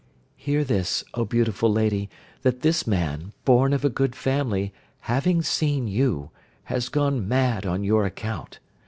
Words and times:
"Hear 0.35 0.63
this, 0.63 1.03
Oh 1.13 1.25
beautiful 1.25 1.71
lady, 1.71 2.09
that 2.41 2.61
this 2.61 2.87
man, 2.87 3.33
born 3.45 3.71
of 3.71 3.85
a 3.85 3.89
good 3.91 4.15
family, 4.15 4.73
having 5.01 5.43
seen 5.43 5.87
you, 5.87 6.31
has 6.63 6.89
gone 6.89 7.27
mad 7.27 7.67
on 7.67 7.83
your 7.83 8.03
account. 8.07 8.57